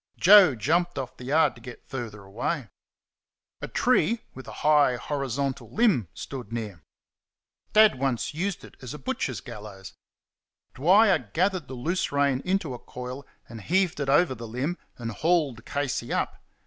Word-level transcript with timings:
Joe 0.17 0.55
jumped 0.55 0.97
off 0.97 1.15
the 1.15 1.25
yard 1.25 1.53
to 1.53 1.61
get 1.61 1.87
further 1.87 2.23
away. 2.23 2.69
A 3.61 3.67
tree, 3.67 4.21
with 4.33 4.47
a 4.47 4.51
high 4.65 4.95
horizontal 4.95 5.69
limb, 5.69 6.07
stood 6.15 6.51
near. 6.51 6.83
Dad 7.73 7.99
once 7.99 8.33
used 8.33 8.63
it 8.63 8.75
as 8.81 8.95
a 8.95 8.97
butcher's 8.97 9.41
gallows. 9.41 9.93
Dwyer 10.73 11.19
gathered 11.35 11.67
the 11.67 11.75
loose 11.75 12.11
rein 12.11 12.41
into 12.43 12.73
a 12.73 12.79
coil 12.79 13.27
and 13.47 13.61
heaved 13.61 13.99
it 13.99 14.09
over 14.09 14.33
the 14.33 14.47
limb, 14.47 14.79
and 14.97 15.11
hauled 15.11 15.65
Casey 15.67 16.11
up. 16.11 16.41